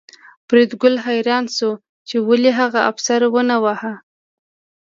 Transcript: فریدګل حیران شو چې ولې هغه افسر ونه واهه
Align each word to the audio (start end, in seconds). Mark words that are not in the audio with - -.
فریدګل 0.47 0.95
حیران 1.05 1.45
شو 1.55 1.71
چې 2.07 2.15
ولې 2.27 2.51
هغه 2.59 2.79
افسر 2.91 3.21
ونه 3.33 3.55
واهه 3.63 3.93